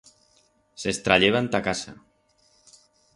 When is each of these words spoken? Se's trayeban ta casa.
Se's 0.83 0.99
trayeban 1.07 1.51
ta 1.53 1.59
casa. 1.67 1.93